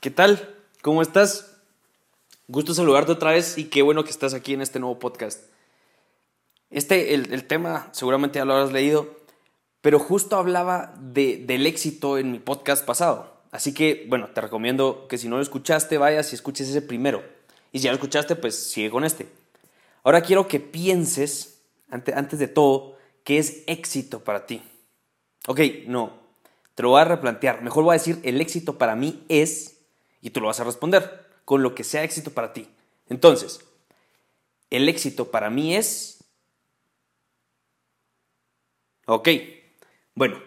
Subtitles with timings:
[0.00, 0.56] ¿qué tal?
[0.80, 1.58] ¿Cómo estás?
[2.48, 5.44] Gusto saludarte otra vez y qué bueno que estás aquí en este nuevo podcast.
[6.70, 9.14] Este, el, tema, seguramente ya lo habrás leído,
[9.82, 13.42] pero justo hablaba de, del éxito en mi podcast pasado.
[13.50, 17.22] Así que, bueno, te recomiendo que si no lo escuchaste, vayas y escuches ese primero.
[17.70, 19.26] Y si ya lo escuchaste, pues sigue con este.
[20.02, 21.60] Ahora quiero que pienses,
[21.90, 24.62] antes de todo, qué es éxito para ti.
[25.46, 26.14] Ok, no,
[26.74, 27.62] te lo voy a replantear.
[27.62, 29.79] Mejor voy a decir, el éxito para mí es,
[30.20, 32.68] y tú lo vas a responder, con lo que sea éxito para ti.
[33.08, 33.66] Entonces,
[34.70, 36.24] el éxito para mí es...
[39.06, 39.28] Ok,
[40.14, 40.40] bueno,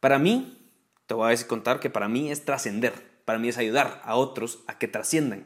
[0.00, 0.70] para mí,
[1.06, 2.94] te voy a contar que para mí es trascender,
[3.24, 5.44] para mí es ayudar a otros a que trasciendan,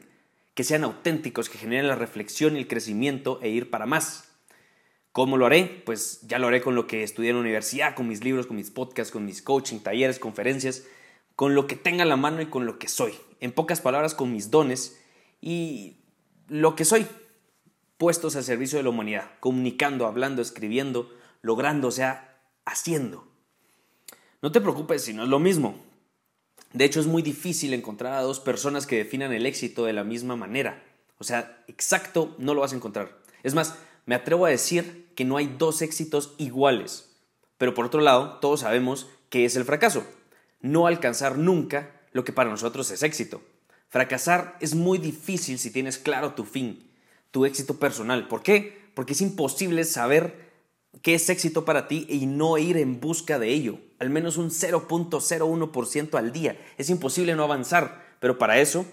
[0.53, 4.29] que sean auténticos, que generen la reflexión y el crecimiento e ir para más.
[5.11, 5.81] ¿Cómo lo haré?
[5.85, 8.55] Pues ya lo haré con lo que estudié en la universidad, con mis libros, con
[8.55, 10.85] mis podcasts, con mis coaching, talleres, conferencias,
[11.35, 13.13] con lo que tenga a la mano y con lo que soy.
[13.41, 14.97] En pocas palabras, con mis dones
[15.41, 15.97] y
[16.47, 17.05] lo que soy,
[17.97, 21.11] puestos al servicio de la humanidad, comunicando, hablando, escribiendo,
[21.41, 23.27] logrando, o sea, haciendo.
[24.41, 25.75] No te preocupes si no es lo mismo.
[26.73, 30.03] De hecho, es muy difícil encontrar a dos personas que definan el éxito de la
[30.03, 30.83] misma manera.
[31.17, 33.19] O sea, exacto no lo vas a encontrar.
[33.43, 33.75] Es más,
[34.05, 37.11] me atrevo a decir que no hay dos éxitos iguales.
[37.57, 40.03] Pero por otro lado, todos sabemos que es el fracaso.
[40.61, 43.41] No alcanzar nunca lo que para nosotros es éxito.
[43.89, 46.89] Fracasar es muy difícil si tienes claro tu fin,
[47.31, 48.27] tu éxito personal.
[48.27, 48.79] ¿Por qué?
[48.93, 50.51] Porque es imposible saber
[51.01, 53.79] qué es éxito para ti y no ir en busca de ello.
[53.99, 56.59] Al menos un 0.01% al día.
[56.77, 58.11] Es imposible no avanzar.
[58.19, 58.85] Pero para eso,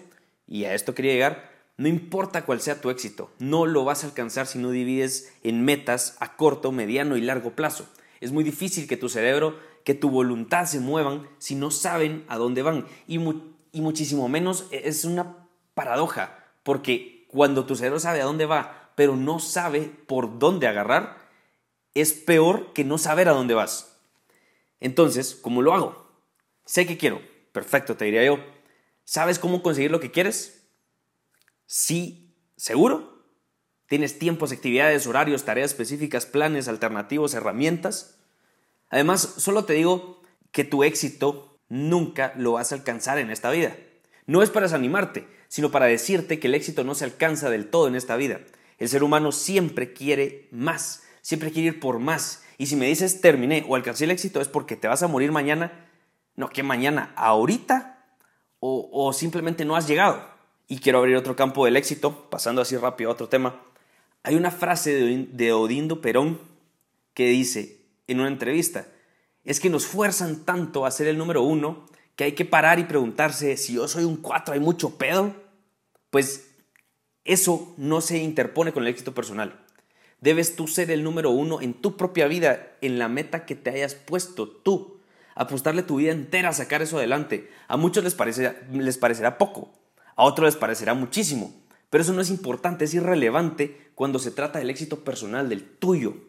[0.47, 4.07] y a esto quería llegar, no importa cuál sea tu éxito, no lo vas a
[4.07, 7.87] alcanzar si no divides en metas a corto, mediano y largo plazo.
[8.19, 12.37] Es muy difícil que tu cerebro, que tu voluntad se muevan si no saben a
[12.37, 12.85] dónde van.
[13.07, 13.19] Y,
[13.71, 18.91] y muchísimo menos e, es una paradoja, porque cuando tu cerebro sabe a dónde va,
[18.95, 21.17] pero no sabe por dónde agarrar,
[21.93, 23.97] es peor que no saber a dónde vas.
[24.79, 26.09] Entonces, ¿cómo lo hago?
[26.65, 27.21] Sé que quiero.
[27.51, 28.39] Perfecto, te diría yo.
[29.03, 30.67] ¿Sabes cómo conseguir lo que quieres?
[31.65, 33.25] Sí, seguro.
[33.87, 38.18] Tienes tiempos, actividades, horarios, tareas específicas, planes alternativos, herramientas.
[38.89, 43.75] Además, solo te digo que tu éxito nunca lo vas a alcanzar en esta vida.
[44.25, 47.87] No es para desanimarte, sino para decirte que el éxito no se alcanza del todo
[47.87, 48.39] en esta vida.
[48.77, 52.43] El ser humano siempre quiere más, siempre quiere ir por más.
[52.57, 55.31] Y si me dices terminé o alcancé el éxito es porque te vas a morir
[55.31, 55.87] mañana,
[56.35, 58.05] no, que mañana, ahorita,
[58.61, 60.21] o, simplemente no has llegado.
[60.67, 63.61] Y quiero abrir otro campo del éxito, pasando así rápido a otro tema.
[64.23, 66.39] Hay una frase de Odindo Perón
[67.13, 67.78] que dice
[68.11, 68.87] en una entrevista,
[69.43, 72.83] es que nos fuerzan tanto a ser el número uno que hay que parar y
[72.83, 75.33] preguntarse si yo soy un cuatro, hay mucho pedo.
[76.09, 76.49] Pues
[77.23, 79.65] eso no se interpone con el éxito personal.
[80.19, 83.69] Debes tú ser el número uno en tu propia vida, en la meta que te
[83.69, 84.99] hayas puesto tú.
[85.35, 87.49] Apostarle tu vida entera a sacar eso adelante.
[87.69, 88.17] A muchos les,
[88.73, 89.71] les parecerá poco,
[90.17, 91.53] a otros les parecerá muchísimo,
[91.89, 96.28] pero eso no es importante, es irrelevante cuando se trata del éxito personal, del tuyo.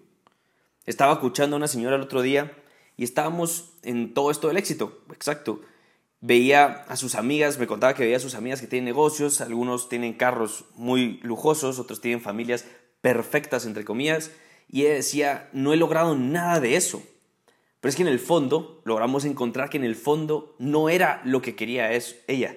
[0.87, 2.53] Estaba escuchando a una señora el otro día
[2.97, 5.61] y estábamos en todo esto del éxito, exacto.
[6.21, 9.89] Veía a sus amigas, me contaba que veía a sus amigas que tienen negocios, algunos
[9.89, 12.67] tienen carros muy lujosos, otros tienen familias
[13.01, 14.31] perfectas, entre comillas,
[14.69, 17.03] y ella decía, no he logrado nada de eso.
[17.81, 21.41] Pero es que en el fondo logramos encontrar que en el fondo no era lo
[21.41, 22.57] que quería ella.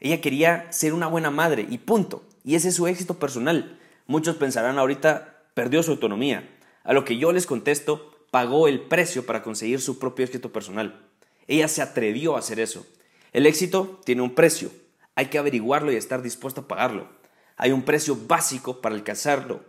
[0.00, 2.22] Ella quería ser una buena madre y punto.
[2.44, 3.78] Y ese es su éxito personal.
[4.06, 6.48] Muchos pensarán ahorita, perdió su autonomía.
[6.88, 11.06] A lo que yo les contesto, pagó el precio para conseguir su propio éxito personal.
[11.46, 12.84] Ella se atrevió a hacer eso.
[13.32, 14.72] El éxito tiene un precio.
[15.14, 17.06] Hay que averiguarlo y estar dispuesto a pagarlo.
[17.56, 19.60] Hay un precio básico para alcanzarlo,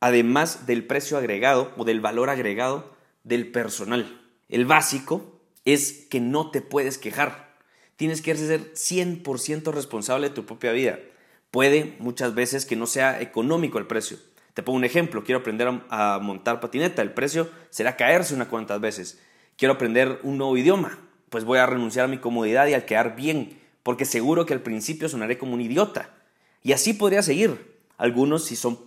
[0.00, 4.20] además del precio agregado o del valor agregado del personal.
[4.48, 7.52] El básico es que no te puedes quejar
[8.02, 10.98] tienes que ser 100% responsable de tu propia vida.
[11.52, 14.18] Puede muchas veces que no sea económico el precio.
[14.54, 18.80] Te pongo un ejemplo, quiero aprender a, montar patineta, el precio será caerse unas cuantas
[18.80, 19.20] veces.
[19.56, 20.98] Quiero aprender un nuevo idioma,
[21.30, 24.60] pues voy a renunciar a mi comodidad y al quedar bien, porque seguro que al
[24.60, 26.10] principio sonaré como un idiota.
[26.62, 27.80] Y así podría seguir.
[27.96, 28.78] Algunos si son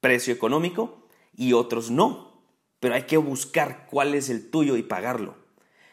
[0.00, 1.06] precio económico
[1.36, 2.42] y otros no.
[2.80, 5.36] Pero hay que buscar cuál es el tuyo y pagarlo.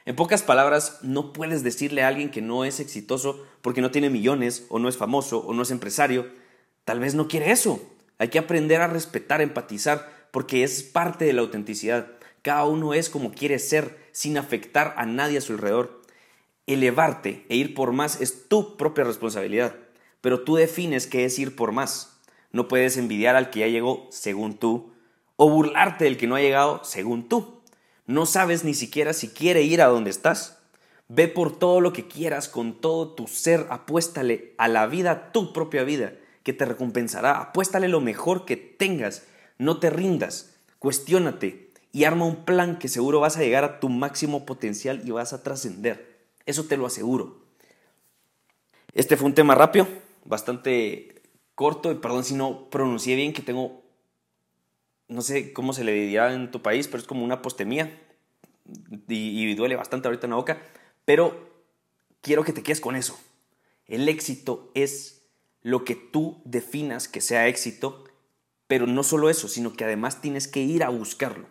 [0.04, 4.10] En pocas palabras, no puedes decirle a alguien que no es exitoso porque no tiene
[4.10, 6.28] millones, o no es famoso, o no es empresario.
[6.86, 7.80] Tal vez no quiere eso.
[8.22, 12.06] Hay que aprender a respetar, empatizar, porque es parte de la autenticidad.
[12.44, 16.04] Cada uno es como quiere ser, sin afectar a nadie a su alrededor.
[16.68, 19.76] Elevarte e ir por más es tu propia responsabilidad,
[20.22, 22.22] pero tú defines qué es ir por más.
[22.52, 24.94] No puedes envidiar al que ya llegó según tú
[25.36, 27.64] o burlarte del que no ha llegado según tú.
[28.06, 30.60] No sabes ni siquiera si quiere ir a donde estás.
[31.08, 35.54] Ve por todo lo que quieras con todo tu ser, apuéstale a la vida, tu
[35.54, 37.40] propia vida, que te recompensará.
[37.40, 39.26] Apuéstale lo mejor que tengas.
[39.58, 43.90] No te rindas, cuestiónate y arma un plan que seguro vas a llegar a tu
[43.90, 46.20] máximo potencial y vas a trascender.
[46.46, 47.42] Eso te lo aseguro.
[48.94, 49.88] Este fue un tema rápido,
[50.26, 51.22] bastante
[51.56, 53.84] corto, y perdón si no pronuncié bien, que tengo,
[55.08, 58.02] no sé cómo se le dirá en tu país, pero es como una postemía
[59.08, 60.62] y, y duele bastante ahorita en la boca,
[61.06, 61.50] pero
[62.22, 63.20] quiero que te quedes con eso.
[63.86, 65.21] El éxito es
[65.64, 68.06] lo que tú definas que sea éxito,
[68.68, 71.48] pero no solo eso, sino que además tienes que ir a buscarlo.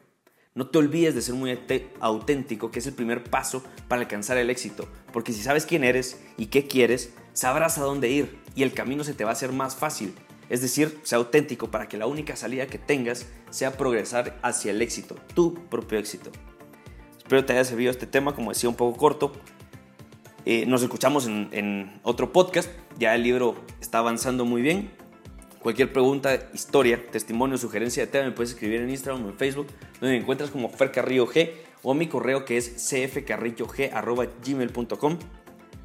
[0.54, 1.56] No te olvides de ser muy
[2.00, 6.20] auténtico, que es el primer paso para alcanzar el éxito, porque si sabes quién eres
[6.36, 9.52] y qué quieres, sabrás a dónde ir y el camino se te va a hacer
[9.52, 10.12] más fácil.
[10.48, 14.82] Es decir, sea auténtico para que la única salida que tengas sea progresar hacia el
[14.82, 16.32] éxito, tu propio éxito.
[17.18, 19.32] Espero te haya servido este tema, como decía, un poco corto.
[20.46, 24.90] Eh, nos escuchamos en, en otro podcast, ya el libro está avanzando muy bien.
[25.60, 29.66] Cualquier pregunta, historia, testimonio, sugerencia de tema me puedes escribir en Instagram o en Facebook,
[30.00, 31.50] donde me encuentras como Fer Carrillo G
[31.82, 35.18] o mi correo que es cfcarrillog.gmail.com.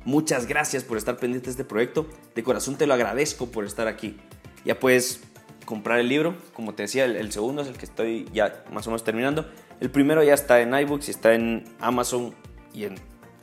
[0.05, 2.07] Muchas gracias por estar pendiente de este proyecto.
[2.35, 4.17] De corazón te lo agradezco por estar aquí.
[4.63, 5.21] Ya puedes
[5.65, 6.35] comprar el libro.
[6.53, 9.49] Como te decía, el, segundo es el que estoy ya más o menos terminando.
[9.79, 12.35] El primero ya está en iBooks está en Amazon
[12.73, 12.95] y en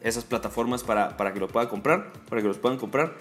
[0.02, 3.14] esas plataformas para, para que lo puedan comprar, para que los puedan comprar.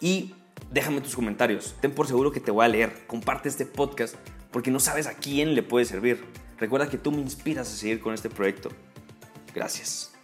[0.00, 0.34] Y
[0.70, 1.74] déjame tus comentarios.
[1.80, 3.06] Ten por seguro que te voy a leer.
[3.06, 4.14] Comparte este podcast
[4.50, 6.24] porque no sabes a quién le puede servir.
[6.58, 8.70] Recuerda que tú me inspiras a seguir con este proyecto.
[9.54, 10.15] Gracias.